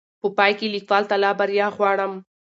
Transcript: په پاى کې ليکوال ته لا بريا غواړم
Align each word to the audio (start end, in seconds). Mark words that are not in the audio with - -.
په 0.21 0.27
پاى 0.37 0.51
کې 0.59 0.67
ليکوال 0.75 1.03
ته 1.09 1.15
لا 1.23 1.31
بريا 1.39 1.67
غواړم 1.77 2.13